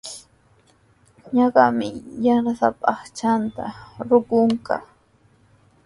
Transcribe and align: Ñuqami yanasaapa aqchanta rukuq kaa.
Ñuqami 1.35 1.87
yanasaapa 2.25 2.85
aqchanta 2.93 3.63
rukuq 4.09 4.51
kaa. 4.65 4.83